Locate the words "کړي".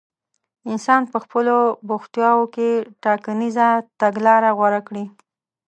4.87-5.05